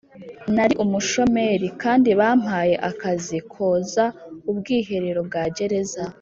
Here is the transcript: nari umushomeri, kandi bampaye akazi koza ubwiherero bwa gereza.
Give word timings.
nari 0.55 0.73
umushomeri, 0.83 1.67
kandi 1.81 2.09
bampaye 2.19 2.75
akazi 2.89 3.37
koza 3.51 4.05
ubwiherero 4.49 5.19
bwa 5.29 5.43
gereza. 5.57 6.03